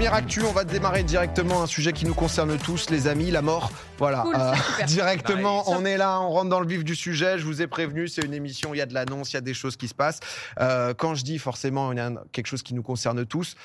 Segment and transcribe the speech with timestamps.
[0.00, 3.42] Première actu, on va démarrer directement un sujet qui nous concerne tous, les amis, la
[3.42, 3.70] mort.
[3.98, 4.54] Voilà, Cool, euh,
[4.86, 5.74] directement, Nice.
[5.76, 7.36] on est là, on rentre dans le vif du sujet.
[7.36, 9.42] Je vous ai prévenu, c'est une émission, il y a de l'annonce, il y a
[9.42, 10.20] des choses qui se passent.
[10.58, 13.56] Euh, quand je dis forcément, il y a quelque chose qui nous concerne tous.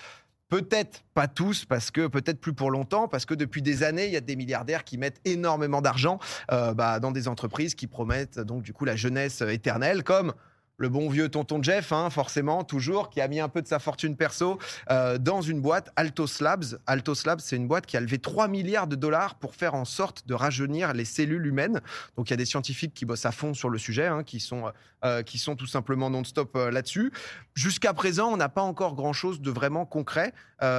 [0.49, 4.11] Peut-être pas tous, parce que peut-être plus pour longtemps, parce que depuis des années, il
[4.11, 6.19] y a des milliardaires qui mettent énormément d'argent
[6.51, 10.33] euh, bah, dans des entreprises qui promettent donc du coup la jeunesse éternelle, comme
[10.77, 13.79] le bon vieux tonton Jeff, hein, forcément, toujours, qui a mis un peu de sa
[13.79, 14.59] fortune perso
[14.91, 16.79] euh, dans une boîte, Altos Labs.
[16.85, 19.85] Altos Labs, c'est une boîte qui a levé 3 milliards de dollars pour faire en
[19.85, 21.81] sorte de rajeunir les cellules humaines.
[22.17, 24.39] Donc il y a des scientifiques qui bossent à fond sur le sujet, hein, qui,
[24.39, 24.71] sont,
[25.03, 27.11] euh, qui sont tout simplement non-stop euh, là-dessus.
[27.53, 30.33] Jusqu'à présent, on n'a pas encore grand-chose de vraiment concret.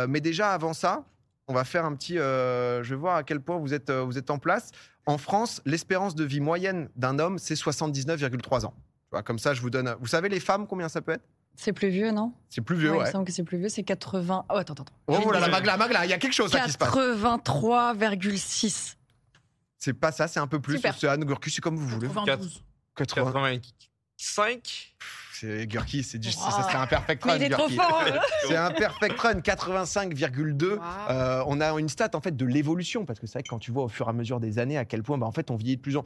[0.09, 1.05] Mais déjà, avant ça,
[1.49, 2.15] on va faire un petit...
[2.15, 4.73] je vais voir à quel point vous êtes, vous êtes en place.
[5.07, 8.75] En France, l'espérance de vie moyenne d'un homme, c'est 79,3 ans.
[9.17, 9.95] Vois, Comme ça, je vous donne...
[10.01, 11.25] Vous savez, les femmes, combien ça peut être?
[11.57, 12.35] C'est plus vieux, non?
[12.51, 13.07] C'est plus vieux, Ouais, Il ouais.
[13.07, 14.45] me semble que c'est plus vieux, c'est 80.
[14.51, 14.85] Oh, attends, attends.
[15.07, 16.91] Oh, là là, Magla, Magla, il y a quelque chose là qui se passe.
[16.95, 18.97] 83,6.
[19.79, 20.79] C'est pas ça, c'est un peu plus.
[20.99, 22.09] C'est Anne Gurku, c'est comme vous voulez.
[22.09, 22.63] 92.
[22.97, 23.61] 80.
[24.17, 24.95] 85
[25.33, 26.51] C'est Gurki, c'est du, Wow.
[26.51, 27.33] ça serait un perfect run.
[27.33, 27.77] Mais il est trop Gurki.
[27.77, 28.19] fort hein.
[28.49, 30.65] C'est un perfect run, 85,2.
[30.75, 30.81] Wow.
[31.11, 33.59] Euh, on a une stat en fait de l'évolution parce que c'est vrai que quand
[33.59, 35.51] tu vois au fur et à mesure des années à quel point bah, en fait
[35.51, 36.05] on vieillit de plus en.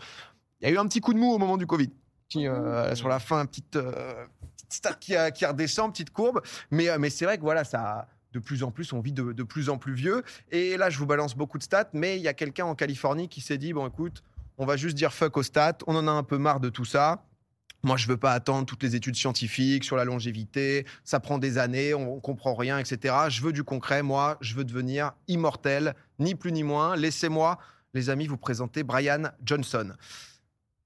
[0.61, 1.91] Il y a eu un petit coup de mou au moment du Covid.
[2.31, 4.25] Qui, euh, sur la fin, petite, euh,
[4.57, 6.41] petite stat qui, a- qui redescend, petite courbe.
[6.71, 8.07] Mais, euh, mais c'est vrai que voilà, ça.
[8.33, 10.23] De plus en plus, on vit de, de plus en plus vieux.
[10.53, 13.29] Et là, je vous balance beaucoup de stats, mais il y a quelqu'un en Californie
[13.29, 14.23] qui s'est dit bon, écoute,
[14.57, 15.79] on va juste dire fuck aux stats.
[15.89, 17.25] On en a un peu marre de tout ça.
[17.83, 20.87] Moi, je veux pas attendre toutes les études scientifiques sur la longévité.
[21.03, 23.13] Ça prend des années, on, on comprend rien, etc.
[23.31, 24.05] Je veux du concret.
[24.05, 26.95] Moi, je veux devenir immortel, ni plus ni moins.
[26.95, 27.59] Laissez-moi,
[27.95, 29.95] les amis, vous présenter Brian Johnson.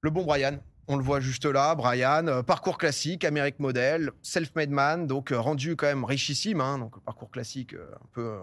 [0.01, 0.59] Le bon Brian.
[0.87, 5.41] On le voit juste là, Brian, euh, parcours classique, Amérique modèle, self-made man, donc euh,
[5.41, 8.39] rendu quand même richissime, hein, donc parcours classique euh, un peu.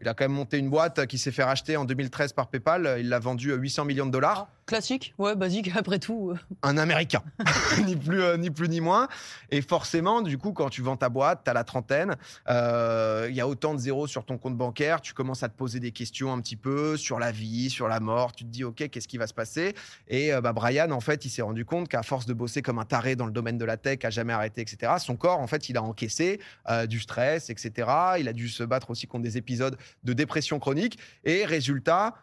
[0.00, 2.96] il a quand même monté une boîte qui s'est fait racheter en 2013 par PayPal,
[3.00, 6.30] il l'a vendu à 800 millions de dollars Classique, ouais, basique, après tout.
[6.30, 6.38] euh.
[6.62, 7.22] un Américain,
[7.84, 9.08] ni, plus, euh, ni plus ni moins.
[9.50, 12.16] Et forcément, du coup, quand tu vends ta boîte, tu as la trentaine,
[12.48, 15.56] euh, il y a autant de zéros sur ton compte bancaire, tu commences à te
[15.56, 18.64] poser des questions un petit peu sur la vie, sur la mort, tu te dis,
[18.64, 19.74] OK, qu'est-ce qui va se passer?
[20.08, 22.84] Et bah, Brian, en fait, il s'est rendu compte qu'à force de bosser comme un
[22.84, 25.68] taré dans le domaine de la tech, à jamais arrêté, etc., son corps, en fait,
[25.68, 26.40] il a encaissé
[26.88, 27.88] du stress, etc.
[28.18, 30.98] Il a dû se battre aussi contre des épisodes de dépression chronique.
[31.24, 32.14] Et résultat,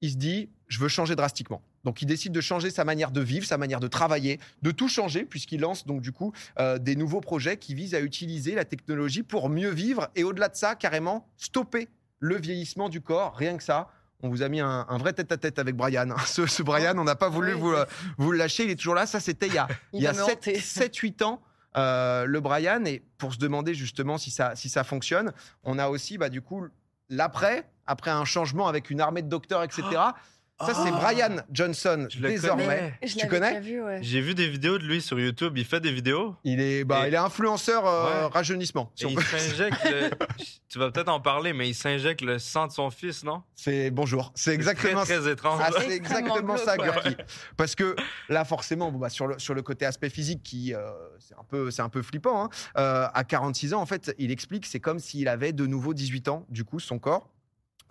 [0.00, 1.62] il se dit, je veux changer drastiquement.
[1.84, 4.88] Donc, il décide de changer sa manière de vivre, sa manière de travailler, de tout
[4.88, 8.64] changer, puisqu'il lance donc du coup euh, des nouveaux projets qui visent à utiliser la
[8.64, 11.88] technologie pour mieux vivre et au-delà de ça, carrément stopper
[12.20, 13.34] le vieillissement du corps.
[13.36, 13.88] Rien que ça.
[14.22, 16.08] On vous a mis un, un vrai tête-à-tête avec Brian.
[16.26, 17.60] Ce, ce Brian, on n'a pas voulu Oui.
[17.60, 17.86] vous, le-
[18.18, 18.64] vous le lâcher.
[18.64, 19.06] Il est toujours là.
[19.06, 20.58] Ça, c'était il y a, Il il y a va me hanter.
[20.58, 21.40] 7-8 ans.
[21.76, 25.88] euh, le Brian, et pour se demander justement si ça, si ça fonctionne, on a
[25.88, 26.66] aussi bah, du coup
[27.08, 29.82] l'après, après un changement avec une armée de docteurs, etc.
[30.60, 30.96] Ça, c'est Oh.
[30.96, 32.64] Brian Johnson, Je le désormais.
[32.64, 32.98] connais.
[33.04, 33.98] Je Tu l'avais connais déjà vu, ouais.
[34.02, 35.56] J'ai vu des vidéos de lui sur YouTube.
[35.56, 36.34] Il fait des vidéos.
[36.42, 38.32] Il est, bah, Et- il est influenceur euh, Ouais.
[38.32, 38.90] rajeunissement.
[38.96, 39.76] si Et on il peut- s'injecte.
[39.84, 40.10] le-
[40.68, 43.42] Tu vas peut-être en parler, mais il s'injecte le sang de son fils, non?
[43.54, 44.32] C'est bonjour.
[44.34, 45.60] C'est exactement très, très étrange.
[45.64, 47.02] Ah, c'est exactement ça, glauque, ouais.
[47.12, 47.16] Gurki.
[47.56, 47.94] Parce que
[48.28, 50.90] là, forcément, bon, bah, sur, le, sur le côté aspect physique, qui euh,
[51.20, 52.44] c'est un peu, c'est un peu flippant.
[52.44, 52.48] hein.
[52.76, 56.28] Euh, à 46 ans, en fait, il explique, c'est comme s'il avait de nouveau 18
[56.28, 57.30] ans, du coup, son corps.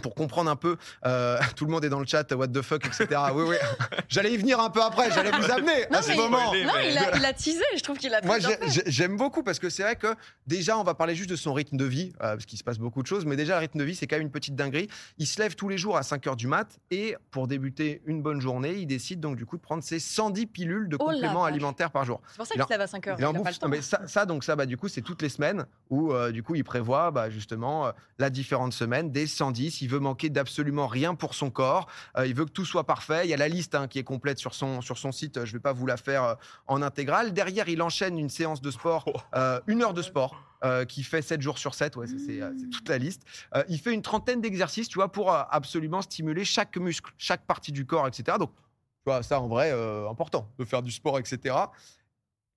[0.02, 2.86] Pour comprendre un peu, euh, tout le monde est dans le chat, what the fuck,
[2.86, 3.08] etc.
[3.34, 3.56] oui, oui.
[4.10, 6.52] J'allais y venir un peu après, j'allais vous amener Non, à ce mais- moment.
[6.52, 8.38] Oui, Non, il a, il a teasé, je trouve qu'il a Moi,
[8.86, 10.16] j'aime beaucoup parce que c'est vrai que
[10.46, 12.78] déjà, on va parler juste de son rythme de vie, euh, parce qu'il se passe
[12.78, 14.88] beaucoup de choses, mais déjà, le rythme de vie, c'est quand même une petite dinguerie.
[15.18, 18.22] Il se lève tous les jours à 5 heures du mat et pour débuter une
[18.22, 21.44] bonne journée, il décide donc du coup de prendre ses 110 pilules de Oh compléments
[21.46, 22.22] alimentaires par jour.
[22.30, 23.16] C'est pour ça il qu'il en- se lève à 5 heures.
[23.20, 23.54] Il en il pas bouffe.
[23.54, 23.68] le temps.
[23.68, 26.44] mais ça, ça, donc ça, bah, du coup, c'est toutes les semaines où, euh, du
[26.44, 29.82] coup, il prévoit bah, justement euh, la différente semaine des 110.
[29.88, 31.88] Il veut manquer d'absolument rien pour son corps.
[32.18, 33.22] Euh, il veut que tout soit parfait.
[33.24, 35.46] Il y a la liste hein, qui est complète sur son, sur son site.
[35.46, 36.36] Je ne vais pas vous la faire euh,
[36.68, 37.32] en intégrale.
[37.32, 40.44] Derrière, il enchaîne une séance de sport, euh, une heure de sport.
[40.66, 42.42] euh, qui fait 7 jours sur 7, ouais, c'est
[42.72, 43.22] toute la liste.
[43.56, 47.46] Euh, il fait une trentaine d'exercices, tu vois, pour euh, absolument stimuler chaque muscle, chaque
[47.46, 48.38] partie du corps, etc.
[48.40, 49.72] Donc, tu vois, ça, en vrai,
[50.10, 51.56] important de faire du sport, etc.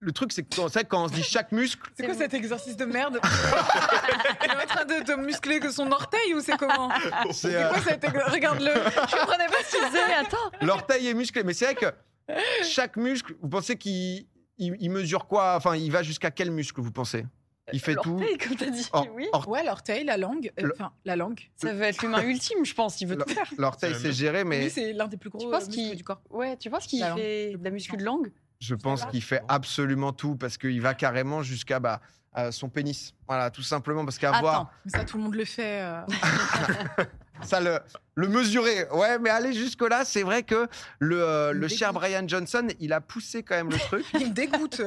[0.02, 2.32] Le truc, c'est que quand, que quand on se dit chaque muscle, C'est quoi cet
[2.32, 3.20] exercice de merde
[4.44, 6.90] Il est en train de, de muscler que son orteil ou c'est comment
[7.26, 8.70] c'est C'est euh, quoi cet exercice Regarde-le.
[8.72, 10.50] Je comprenais pas ce qu'il faisait, mais attends.
[10.62, 11.42] l'orteil est musclé.
[11.44, 14.26] Mais c'est vrai que chaque muscle, vous pensez qu'il
[14.56, 15.54] il, il mesure quoi?
[15.56, 17.26] Enfin, il va jusqu'à quel muscle, vous pensez?
[17.72, 18.18] Il fait tout?
[18.18, 19.28] L'orteil, comme t'as dit, Or- oui.
[19.32, 20.50] or- Ouais, l'orteil, la langue.
[20.60, 21.40] euh, Enfin, la langue.
[21.56, 23.00] Ça veut être l'humain ultime, je pense.
[23.00, 23.48] Il veut Le- tout faire.
[23.58, 26.20] L'orteil, C'est géré, mais Lui, c'est l'un des plus gros Tu penses muscles du corps.
[26.30, 28.32] ouais, tu penses qu'il fait de la muscu de langue?
[28.60, 32.00] Je pense qu'il fait absolument tout parce qu'il va carrément jusqu'à bah,
[32.36, 33.14] euh, son pénis.
[33.26, 35.80] Voilà, tout simplement parce qu'avoir Attends, Mais ça, tout le monde le fait.
[35.80, 36.02] euh.
[37.42, 37.80] ça le,
[38.16, 38.86] le mesurer.
[38.90, 40.68] Ouais, mais aller jusque là, c'est vrai que
[40.98, 41.94] le, euh, le cher.
[41.94, 44.04] Brian Johnson, il a poussé quand même le truc.
[44.14, 44.82] Il me dégoûte.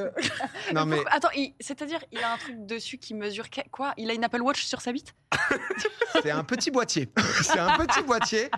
[0.72, 1.28] non mais Attends,
[1.58, 3.92] c'est-à-dire, il a un truc dessus qui mesure que- quoi?
[3.96, 5.14] Il a une Apple Watch sur sa bite?
[6.22, 7.10] C'est un petit boîtier.
[7.42, 8.50] c'est un petit boîtier.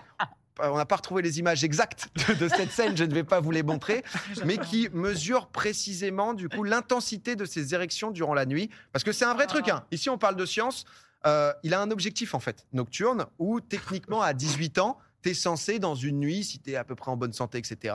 [0.59, 3.41] On n'a pas retrouvé les images exactes de, de cette scène, je ne vais pas
[3.41, 4.03] vous les montrer,
[4.45, 8.71] mais qui mesure précisément du coup l'intensité de ses érections durant la nuit.
[8.93, 9.69] Parce que c'est un vrai truc.
[9.69, 9.85] hein.
[9.93, 10.85] Ici, on parle de science.
[11.27, 15.35] Euh, il a un objectif en fait nocturne où techniquement à 18 ans, tu es
[15.35, 17.95] censé dans une nuit, si tu es à peu près en bonne santé, etc.,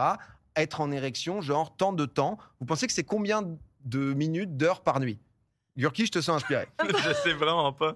[0.55, 2.37] être en érection genre tant de temps.
[2.59, 3.43] Vous pensez que c'est combien
[3.85, 5.17] de minutes, d'heures par nuit?
[5.77, 6.67] Gurki, je te sens inspiré.
[6.85, 7.95] je sais vraiment pas.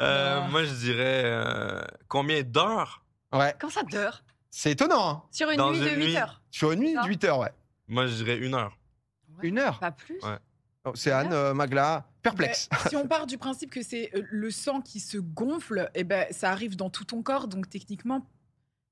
[0.00, 3.02] Euh, moi, je dirais euh, combien d'heures
[3.32, 4.22] Ouais, Comment ça dure?
[4.50, 5.08] C'est étonnant.
[5.10, 5.22] hein.
[5.30, 6.16] Sur une Dans nuit de une 8 nuit.
[6.16, 7.52] heures Sur une nuit, Ça 8 heures, ouais.
[7.88, 8.76] Moi, je dirais une heure.
[9.42, 10.38] Une heure Pas plus Ouais.
[10.84, 12.68] Oh, C'est Anne, euh, Magla, perplexe.
[12.72, 16.04] Mais si on part du principe que c'est euh, le sang qui se gonfle, et
[16.04, 18.24] ben ça arrive dans tout ton corps, donc techniquement,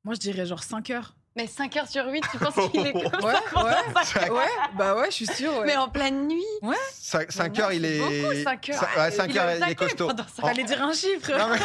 [0.02, 1.16] moi je dirais genre 5 heures.
[1.36, 4.04] Mais 5 heures sur 8, tu penses qu'il est comme Ouais, ça ouais.
[4.04, 4.46] cinq heures Ouais,
[4.78, 5.52] bah ouais, je suis sûre.
[5.58, 5.64] ouais.
[5.66, 6.44] Mais en pleine nuit
[6.92, 7.98] 5, Mais non, heures, il est.
[7.98, 8.80] beaucoup, cinq heures.
[8.80, 10.10] Cin- ouais, cinq Il est heures, il est costaud.
[10.10, 11.32] En- Fallait dire un chiffre.
[11.36, 11.58] Non, mais-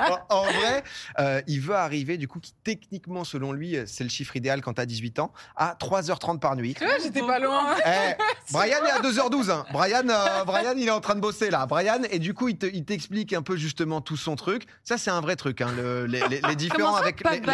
[0.28, 0.82] en, en vrai,
[1.20, 4.60] euh, il veut arriver, du coup, qui techniquement, selon lui, euh, c'est le chiffre idéal
[4.60, 6.74] quand t'as 18 ans, à 3h30 par nuit.
[6.76, 7.76] Tu vois, j'étais pas loin.
[7.86, 8.14] Eh,
[8.52, 9.50] Brian est à 2h12.
[9.50, 9.66] hein.
[9.72, 11.66] Brian, euh, Brian, il est en train de bosser là.
[11.66, 14.64] Brian, et du coup, il te- il t'explique un peu justement tout son truc.
[14.82, 15.60] Ça, c'est un vrai truc.
[15.60, 17.52] hein, le- les, les- les différents Comment ça, avec pas les- de les-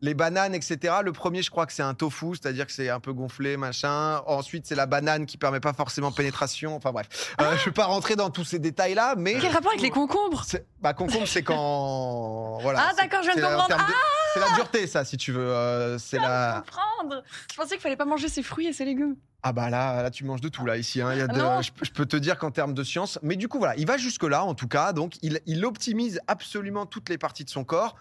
[0.00, 0.94] les bananes, etc.
[1.04, 4.20] Le premier, je crois que c'est un tofu, c'est-à-dire que c'est un peu gonflé, machin.
[4.26, 6.74] Ensuite, c'est la banane qui permet pas forcément pénétration.
[6.76, 9.82] Enfin bref, Euh, je vais pas rentrer dans tous ces détails-là, mais Quel rapport avec
[9.82, 10.44] les concombres?
[10.80, 12.88] Bah, concombre, c'est quand voilà.
[12.90, 13.86] Ah, d'accord, je viens de comprendre.
[13.86, 13.92] de-
[14.34, 15.40] C'est la dureté, ça, si tu veux.
[15.48, 16.62] euh, c'est la.
[16.66, 19.16] Comprendre Je pensais qu'il fallait pas manger ses fruits et ses légumes.
[19.42, 21.00] Ah bah là, là, tu manges de tout là ici.
[21.00, 21.12] hein.
[21.12, 21.62] Il y a de- Non.
[21.62, 23.96] je, je peux te dire qu'en termes de science, mais du coup voilà, il va
[23.96, 24.92] jusque là en tout cas.
[24.92, 27.94] Donc il, il optimise absolument toutes les parties de son corps.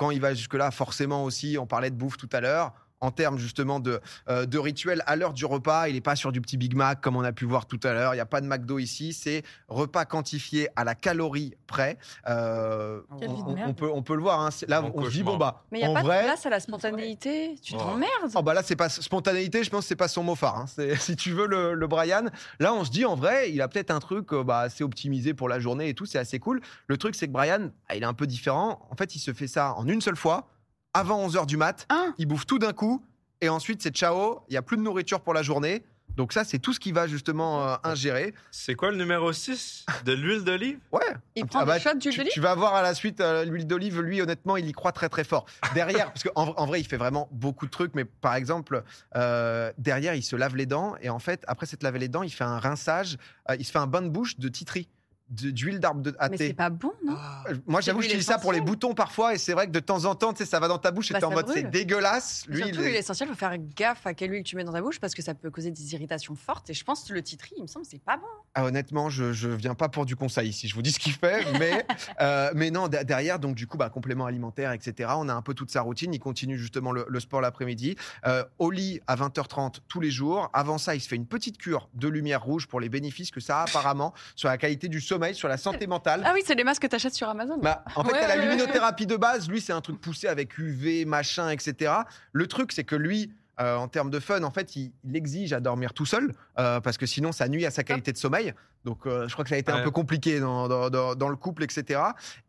[0.00, 2.72] Quand il va jusque là, forcément aussi, on parlait de bouffe tout à l'heure.
[3.02, 3.98] En termes justement de,
[4.28, 7.00] euh, de rituel à l'heure du repas, il n'est pas sur du petit Big Mac
[7.00, 8.12] comme on a pu voir tout à l'heure.
[8.12, 9.14] Il n'y a pas de McDo ici.
[9.14, 11.96] C'est repas quantifié à la calorie près.
[12.28, 13.70] Euh, Quelle on, vie de on- merde.
[13.70, 14.40] on peut, on peut le voir.
[14.40, 14.50] hein.
[14.68, 16.50] Là, on se dit bon bah, Mais il n'y a pas vrai, de place à
[16.50, 17.54] la spontanéité.
[17.62, 18.32] Tu t'emmerdes.
[18.34, 20.56] Oh bah là, c'est pas spontanéité, je pense que c'est pas son mot phare.
[20.58, 20.66] hein.
[20.66, 22.26] C'est- Si tu veux le, le Brian,
[22.58, 25.32] là, on se dit en vrai, il a peut-être un truc euh, bah, assez optimisé
[25.34, 26.60] pour la journée et tout, c'est assez cool.
[26.86, 28.86] Le truc, c'est que Brian, ah, il est un peu différent.
[28.90, 30.48] En fait, il se fait ça en une seule fois,
[30.94, 31.86] avant 11h du mat.
[31.90, 33.04] Hein Il bouffe tout d'un coup,
[33.40, 35.84] et ensuite, c'est ciao, il y a plus de nourriture pour la journée.
[36.16, 38.34] Donc ça, c'est tout ce qu'il va justement euh, ingérer.
[38.50, 40.78] C'est quoi le numéro 6 De l'huile d'olive?
[40.90, 41.00] Ouais.
[41.36, 42.32] Il Ah prend bah, des shots d'huile tu, d'olive?
[42.32, 45.08] tu vas voir à la suite euh, l'huile d'olive, lui honnêtement, il y croit très
[45.08, 45.46] très fort.
[45.72, 48.82] Derrière, parce qu'en en vrai, il fait vraiment beaucoup de trucs, mais par exemple,
[49.14, 52.24] euh, derrière, il se lave les dents et en fait, après s'être lavé les dents,
[52.24, 53.16] il fait un rinçage,
[53.48, 54.88] euh, il se fait un bain de bouche de titri,
[55.30, 57.14] d'huile d'arbre de à Mais c'est pas bon, non
[57.48, 59.80] Euh, Moi, j'avoue, l'huile j'utilise ça pour les boutons parfois et c'est vrai que de
[59.80, 61.48] temps en temps, tu sais, ça va dans ta bouche et Bah, t'es en mode
[61.52, 62.44] c'est dégueulasse.
[62.50, 64.98] Il est- l'huile essentielle, faut faire gaffe à quelle huile tu mets dans ta bouche
[65.00, 66.70] parce que ça peut causer des irritations fortes.
[66.70, 68.26] Et je pense que le titri, il me semble, c'est pas bon.
[68.54, 70.66] Ah, honnêtement, je, je viens pas pour du conseil ici.
[70.68, 71.86] Je vous dis ce qu'il fait, mais,
[72.20, 75.10] euh, mais non, de- derrière, donc du coup, bah, complément alimentaire, etc.
[75.16, 76.12] On a un peu toute sa routine.
[76.12, 77.96] Il continue justement le, le sport l'après-midi.
[78.26, 80.50] Euh, au lit à 20h30 tous les jours.
[80.52, 83.40] Avant ça, il se fait une petite cure de lumière rouge pour les bénéfices que
[83.40, 86.22] ça a apparemment sur la qualité du sommeil, sur la santé mentale.
[86.24, 87.58] Ah oui, c'est les masques que t'achètes sur Amazon.
[87.58, 89.48] Bah, en fait, Ouais, t'as la ouais, luminothérapie de base.
[89.48, 91.92] Lui, c'est un truc poussé avec UV, machin, etc.
[92.32, 95.52] Le truc, c'est que lui, euh, en termes de fun, en fait, il, il exige
[95.52, 98.54] à dormir tout seul euh, parce que sinon, ça nuit à sa qualité de sommeil.
[98.84, 101.28] Donc, euh, je crois que ça a été un peu compliqué dans, dans- dans- dans
[101.28, 102.00] le couple, etc.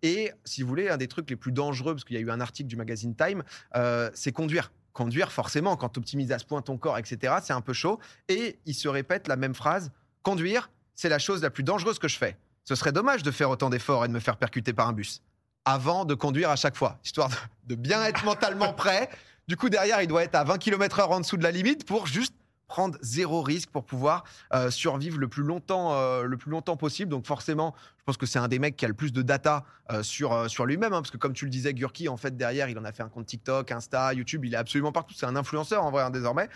[0.02, 2.32] Et si vous voulez, un des trucs les plus dangereux, parce qu'il y a eu
[2.32, 3.44] un article du magazine Time,
[3.76, 4.72] euh, c'est conduire.
[4.94, 8.00] Conduire, forcément, quand tu optimises à ce point ton corps, etc., c'est un peu chaud.
[8.30, 9.92] Et il se répète la même phrase
[10.24, 12.38] Conduire, c'est la chose la plus dangereuse que je fais.
[12.72, 15.22] Ce serait dommage de faire autant d'efforts et de me faire percuter par un bus
[15.66, 17.30] avant de conduire à chaque fois, histoire
[17.68, 19.10] de, bien être mentalement prêt.
[19.50, 22.08] Du coup, derrière, il doit être à 20 km/h en dessous de la limite pour
[22.08, 22.34] juste
[22.72, 24.24] prendre zéro risque pour pouvoir
[24.54, 27.12] euh, survivre le plus longtemps euh, le plus longtemps possible.
[27.12, 29.66] Donc forcément je pense que c'est un des mecs qui a le plus de data
[29.92, 32.70] euh, sur sur lui-même hein, parce que comme tu le disais Gurki en fait derrière
[32.70, 35.14] il en a fait un compte TikTok Insta YouTube il est absolument partout.
[35.14, 36.48] C'est un influenceur en vrai hein, désormais.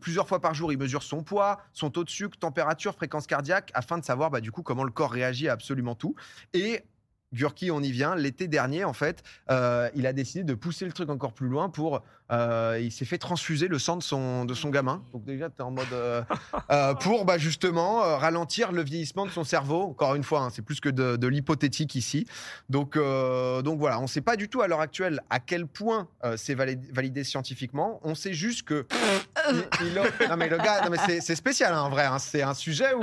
[0.00, 3.72] Plusieurs fois par jour il mesure son poids son taux de sucre température fréquence cardiaque
[3.74, 6.14] afin de savoir bah, du coup comment le corps réagit à absolument tout.
[6.54, 6.84] Et
[7.32, 8.14] Gurki, on y vient.
[8.16, 11.68] L'été dernier, en fait, euh, il a décidé de pousser le truc encore plus loin
[11.68, 12.02] pour.
[12.32, 15.02] euh, il s'est fait transfuser le sang de son, de son gamin.
[15.12, 15.86] Donc, déjà, tu es en mode.
[15.92, 19.82] euh, pour bah, justement ralentir le vieillissement de son cerveau.
[19.82, 22.26] Encore une fois, hein, c'est plus que de, de l'hypothétique ici.
[22.68, 26.08] Donc, donc voilà, on ne sait pas du tout à l'heure actuelle à quel point
[26.36, 28.00] c'est validé, validé scientifiquement.
[28.02, 28.86] On sait juste que.
[29.52, 30.82] il- il a- non mais le gars,
[31.20, 32.04] c'est- spécial hein, en vrai.
[32.06, 32.18] hein.
[32.18, 33.02] C'est un sujet où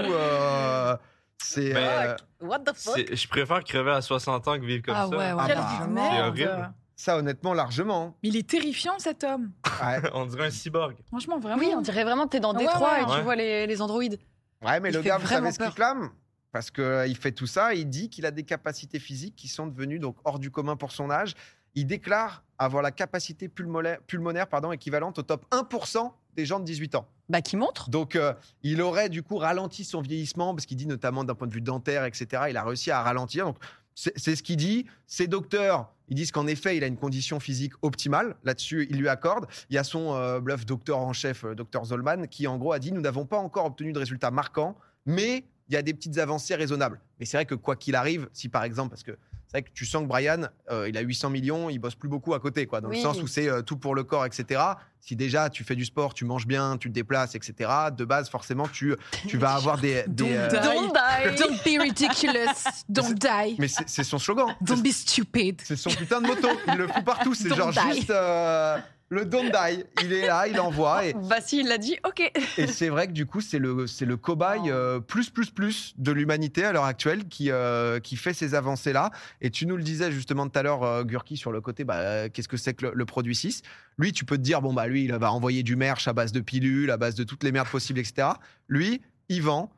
[1.38, 1.74] c'est.
[1.74, 2.94] Ben, euh, What the fuck?
[2.96, 5.18] C'est- Je préfère crever à 60 ans que vivre comme Ah ça.
[5.18, 5.44] ouais, ouais.
[5.48, 6.74] Quelle bah, c'est horrible.
[6.96, 8.18] ça honnêtement largement.
[8.24, 9.52] Mais il est terrifiant cet homme.
[9.84, 10.96] Ouais, On dirait un cyborg.
[11.08, 11.60] Franchement, vraiment.
[11.62, 13.02] Oui, on dirait vraiment que t'es dans Détroit ouais.
[13.04, 14.20] et tu vois les, les androïdes.
[14.64, 16.10] ouais mais Il le gars, vous savez vraiment ce qu'il clame?
[16.52, 17.74] Parce que euh, fait tout ça.
[17.74, 20.92] Il dit qu'il a des capacités physiques qui sont devenues donc hors du commun pour
[20.92, 21.34] son âge.
[21.76, 26.66] Il déclare avoir la capacité pulmonaire, pulmonaire pardon, équivalente au top 1% des gens de
[26.66, 27.08] 18 ans.
[27.30, 30.88] Bah, qui montre Donc, euh, il aurait du coup ralenti son vieillissement, parce qu'il dit
[30.88, 32.44] notamment d'un point de vue dentaire, etc.
[32.50, 33.46] Il a réussi à ralentir.
[33.46, 33.58] Donc,
[33.96, 34.86] c'est ce qu'il dit.
[35.08, 38.36] Ces docteurs, ils disent qu'en effet, il a une condition physique optimale.
[38.44, 39.48] Là-dessus, il lui accorde.
[39.70, 42.74] Il y a son euh, bluff docteur en chef, euh, docteur Zolman, qui en gros
[42.74, 45.94] a dit Nous n'avons pas encore obtenu de résultats marquants, mais il y a des
[45.94, 47.02] petites avancées raisonnables.
[47.20, 49.70] Mais c'est vrai que quoi qu'il arrive, si par exemple, parce que c'est vrai que
[49.74, 52.66] tu sens que Brian, euh, il a 800 millions, il bosse plus beaucoup à côté,
[52.66, 52.98] quoi, dans Oui.
[52.98, 54.62] le sens où c'est euh, tout pour le corps, etc.
[55.00, 57.70] Si déjà tu fais du sport, tu manges bien, tu te déplaces, etc.
[57.96, 58.94] De base, forcément, tu,
[59.28, 60.04] tu vas avoir des.
[60.08, 62.84] des, euh, Don't Don't die Don't be ridiculous.
[62.90, 63.56] Don't die.
[63.58, 64.54] mais c'est son slogan.
[64.62, 65.62] Don't be stupid.
[65.64, 66.50] C'est son putain de moto.
[66.68, 67.34] Il le fout partout.
[67.34, 67.96] C'est genre die.
[67.96, 68.78] juste euh,
[69.10, 69.84] le don't die.
[70.04, 71.06] Il est là, il envoie.
[71.06, 72.32] Et, Bah, si, il l'a dit, ok.
[72.58, 75.94] et c'est vrai que du coup, c'est le, c'est le cobaye euh, plus, plus, plus
[75.98, 79.12] de l'humanité à l'heure actuelle qui, euh, qui fait ces avancées-là.
[79.42, 81.96] Et tu nous le disais justement tout à l'heure, euh, Gurki, sur le côté, bah,
[81.96, 83.62] euh, qu'est-ce que c'est que le, le produit 6
[83.98, 86.32] Lui, tu peux te dire, bon, bah, lui, il va envoyer du merch à base
[86.32, 88.30] de pilules, à base de toutes les merdes possibles, etc.
[88.68, 89.72] Lui, il vend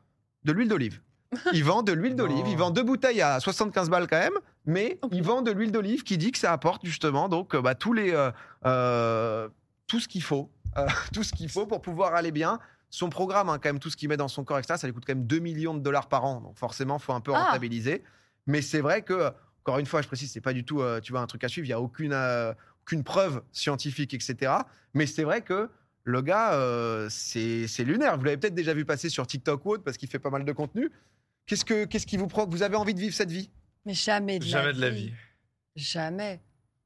[0.44, 1.00] de l'huile d'olive.
[1.52, 2.44] Il vend de l'huile d'olive.
[2.48, 4.32] Il vend deux bouteilles à 75 balles quand même,
[4.66, 7.74] mais il vend de l'huile d'olive qui dit que ça apporte justement donc euh, bah,
[7.74, 8.30] tous les euh,
[8.66, 9.48] euh,
[9.86, 12.58] tout ce qu'il faut, euh, tout ce qu'il faut pour pouvoir aller bien.
[12.92, 14.94] Son programme, hein, quand même, tout ce qu'il met dans son corps, etc., ça lui
[14.94, 16.40] coûte quand même 2 millions de dollars par an.
[16.40, 17.44] Donc forcément, faut un peu Ah.
[17.44, 18.02] rentabiliser.
[18.46, 19.30] Mais c'est vrai que,
[19.62, 21.48] encore une fois, je précise, c'est pas du tout, euh, tu vois, un truc à
[21.48, 21.66] suivre.
[21.66, 22.12] Il y a aucune
[22.82, 24.52] aucune preuve scientifique, etc.
[24.94, 25.70] Mais c'est vrai que
[26.02, 26.58] le gars,
[27.10, 28.16] c'est c'est lunaire.
[28.18, 30.44] Vous l'avez peut-être déjà vu passer sur TikTok ou autre parce qu'il fait pas mal
[30.44, 30.90] de contenu.
[31.46, 33.50] Qu'est-ce que qu'est-ce qui vous prend Vous avez envie de vivre cette vie?
[33.84, 35.12] Mais jamais de Jamais la de la vie.
[35.76, 36.40] Jamais.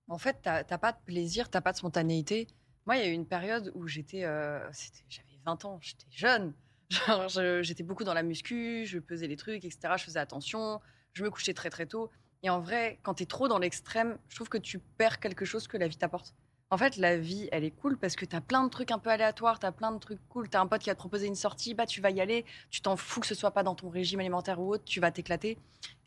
[0.09, 2.47] En fait, t'as pas de plaisir, t'as pas de spontanéité.
[2.87, 4.61] Moi, il y a eu une période où j'étais, euh,
[5.09, 6.55] j'avais 20 ans, j'étais jeune.
[6.91, 9.95] Genre, je- j'étais beaucoup dans la muscu, je pesais les trucs, etc.
[9.97, 10.81] Je faisais attention,
[11.15, 12.11] je me couchais très très tôt.
[12.43, 15.67] Et en vrai, quand t'es trop dans l'extrême, je trouve que tu perds quelque chose
[15.67, 16.35] que la vie t'apporte.
[16.75, 19.09] En fait, la vie, elle est cool parce que t'as plein de trucs un peu
[19.09, 20.49] aléatoires, t'as plein de trucs cool.
[20.49, 22.45] T'as un pote qui va te proposer une sortie, bah tu vas y aller.
[22.69, 25.13] Tu t'en fous que ce soit pas dans ton régime alimentaire ou autre, tu vas
[25.13, 25.57] t'éclater.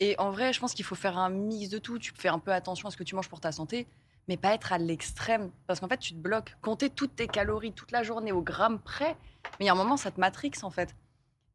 [0.02, 2.00] Et en vrai, je pense qu'il faut faire un mix de tout.
[2.00, 3.88] Tu fais un peu attention à ce que tu manges pour ta santé,
[4.28, 5.52] mais pas être à l'extrême.
[5.68, 6.58] Parce qu'en fait, tu te bloques.
[6.62, 9.16] Compter toutes tes calories toute la journée au gramme près,
[9.62, 10.98] mais il y a un moment, ça te matrix en fait.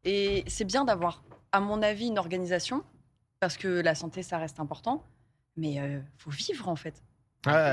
[0.04, 2.82] Et c'est bien d'avoir, à mon avis, une organisation,
[3.40, 5.04] parce que la santé, ça reste important.
[5.58, 7.02] Mais euh, faut vivre en fait.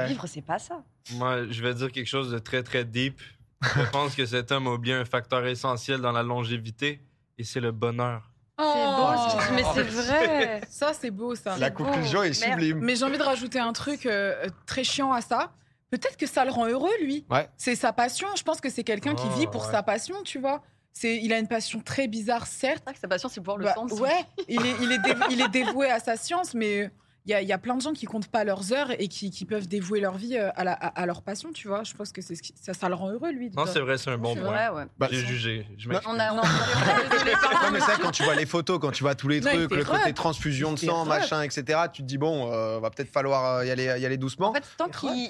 [0.07, 0.83] Vivre, c'est pas ça.
[1.13, 3.19] Moi, je vais dire quelque chose de très, très deep.
[3.61, 7.01] Je pense que cet homme a oublié un facteur essentiel dans la longévité,
[7.37, 8.23] et c'est le bonheur.
[8.57, 10.01] C'est beau, ce dis, mais c'est Oh.
[10.01, 10.61] vrai.
[10.69, 11.57] Ça, c'est beau, ça.
[11.57, 11.85] La beau.
[11.85, 12.59] conclusion est Merde.
[12.59, 12.79] sublime.
[12.79, 14.35] Mais j'ai envie de rajouter un truc euh,
[14.65, 15.53] très chiant à ça.
[15.91, 17.25] Peut-être que ça le rend heureux, lui.
[17.29, 17.49] Ouais.
[17.57, 18.27] C'est sa passion.
[18.37, 19.71] Je pense que c'est quelqu'un qui Oh, vit pour ouais.
[19.71, 20.61] sa passion, tu vois.
[20.91, 22.79] C'est, il a une passion très bizarre, certes.
[22.79, 23.87] C'est vrai que sa passion, c'est pouvoir le Bah, sang.
[23.97, 26.91] ouais, il est, il, est dévoué, il est dévoué à sa science, mais
[27.25, 29.07] il y a, il y a plein de gens qui comptent pas leurs heures et
[29.07, 31.83] qui, qui peuvent dévouer leur vie euh, à, la- à, à leur passion, tu vois.
[31.83, 33.49] Je pense que c'est ce qui- ça, ça le rend heureux, lui.
[33.51, 34.49] Non, c'est vrai, c'est un bon C'est point.
[34.49, 34.87] vrai, ouais.
[34.97, 35.67] Bah, J'ai jugé.
[35.77, 36.09] Je m'excuse.
[36.11, 37.57] On a, on a- désolé, pardon.
[37.67, 39.71] Non, mais ça, quand tu vois les photos, quand tu vois tous les Non, trucs,
[39.71, 43.57] le côté transfusion de sang, machin, etc., tu te dis, bon, euh, va peut-être falloir
[43.57, 44.49] euh, y, aller, y aller doucement.
[44.49, 45.29] En fait, tant qu'il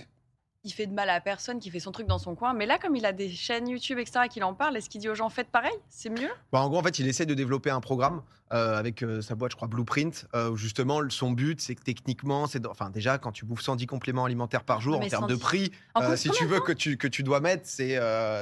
[0.64, 2.78] il fait de mal à personne, qu'il fait son truc dans son coin, mais là,
[2.78, 5.30] comme il a des chaînes YouTube, etc., qu'il en parle, est-ce qu'il dit aux gens,
[5.30, 5.76] faites pareil?
[5.90, 6.30] C'est mieux?
[6.52, 9.36] Bah, en gros, en fait, il essaie de développer un programme euh, avec euh, sa
[9.36, 13.18] boîte, je crois, Blueprint, euh, où justement, son but, c'est que techniquement, c'est enfin, déjà,
[13.18, 15.40] quand tu bouffes 110 compléments alimentaires par jour, Mais en termes de 110.
[15.42, 17.98] prix, En si tu veux que tu, que tu dois mettre, c'est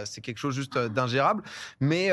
[0.05, 1.43] c'est quelque chose juste euh, d'ingérable.
[1.79, 2.09] Mais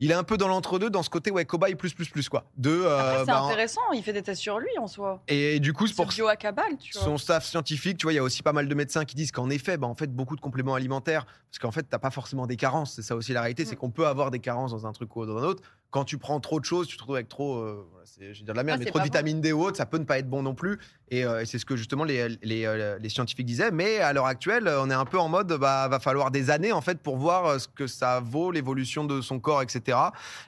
[0.00, 2.44] il est un peu dans l'entre-deux, dans ce côté, ouais, cobaye plus, plus, plus, quoi.
[2.56, 5.22] De, euh, c'est bah, intéressant, il fait des tests sur lui en soi.
[5.28, 7.02] et du coup, c'est C'est pour bio à cabale, tu vois.
[7.02, 9.30] son staff scientifique, tu vois, il y a aussi pas mal de médecins qui disent
[9.32, 12.46] qu'en effet, bah, en fait, beaucoup de compléments alimentaires, parce qu'en fait, t'as pas forcément
[12.46, 12.94] des carences.
[12.94, 13.78] C'est ça aussi la réalité, c'est Mm.
[13.78, 15.62] qu'on peut avoir des carences dans un truc ou dans un autre.
[15.90, 17.84] Quand tu prends trop de choses, tu te retrouves avec trop, euh,
[18.20, 19.12] je vais dire de la merde, Ah, mais trop de pas bon.
[19.12, 20.78] vitamine D ou autre, ça peut ne pas être bon non plus.
[21.10, 23.70] Et, euh, et c'est ce que justement les, les, euh, les scientifiques disaient.
[23.72, 26.70] Mais à l'heure actuelle, on est un peu en mode, bah, va falloir des années
[26.72, 29.98] en fait pour voir ce que ça vaut, l'évolution de son corps, etc.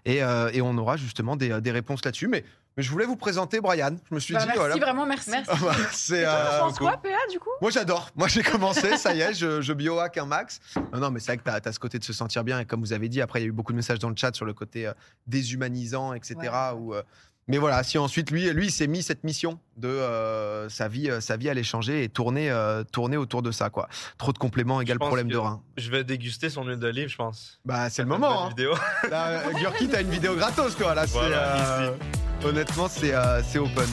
[0.05, 2.29] Et, euh, et on aura justement des, des réponses là-dessus.
[2.29, 2.45] Mais,
[2.77, 3.97] mais je voulais vous présenter Brian.
[4.11, 4.77] Je me suis Bah, dit, merci, voilà.
[4.77, 5.31] vraiment, merci.
[5.31, 5.51] Merci.
[5.65, 7.51] Bah, c'est toi, euh, penses quoi, PA, du coup?
[7.61, 8.11] Moi j'adore.
[8.17, 10.61] Moi j'ai commencé, ça y est, je, je biohack un max.
[10.93, 12.61] Non, non, mais c'est vrai que tu as, ce côté de se sentir bien.
[12.61, 14.17] Et comme vous avez dit, après il y a eu beaucoup de messages dans le
[14.17, 14.93] chat sur le côté euh,
[15.27, 16.37] déshumanisant, etc.
[16.41, 16.49] Ouais.
[16.79, 17.03] Où, euh,
[17.49, 21.11] Mais voilà, si ensuite lui, lui, il s'est mis cette mission de euh, sa vie,
[21.11, 23.89] euh, sa vie allait changer et tourner, euh, tourner autour de ça, quoi.
[24.17, 25.61] Trop de compléments égale problème de rein.
[25.77, 27.61] Je vais déguster son huile d'olive, je pense.
[27.65, 28.45] Bah, c'est le moment.
[28.45, 28.49] hein.
[28.51, 28.75] vidéo.
[29.11, 30.95] Là, euh, Gurki, t'as une vidéo gratos, quoi.
[30.95, 31.91] Là, c'est, Voilà, euh,
[32.45, 33.87] honnêtement, c'est, euh, open.